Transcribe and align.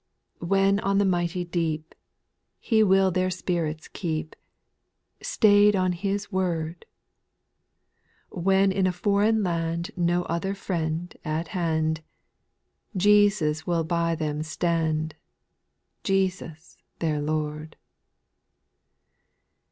4. 0.39 0.47
When 0.47 0.79
on 0.79 0.97
the 0.97 1.05
mighty 1.05 1.45
deep. 1.45 1.93
He 2.59 2.81
will 2.81 3.11
their 3.11 3.29
spirits 3.29 3.87
keep, 3.87 4.35
Stay'd 5.21 5.75
on 5.75 5.91
His 5.91 6.31
word: 6.31 6.87
When 8.31 8.71
in 8.71 8.87
a 8.87 8.91
foreign 8.91 9.43
land 9.43 9.91
No 9.95 10.23
other 10.23 10.55
friend 10.55 11.15
at 11.23 11.49
hand, 11.49 12.01
Jesus 12.97 13.67
will 13.67 13.83
by 13.83 14.15
them 14.15 14.41
stand,— 14.41 15.13
Jesus 16.03 16.79
their 16.97 17.21
Lord. 17.21 17.75